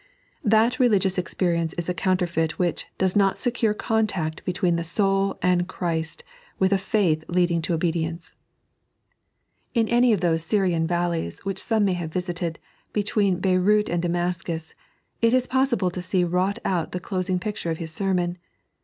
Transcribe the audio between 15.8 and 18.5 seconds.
to see_ wrought out the '^cloeing picture of His sennon.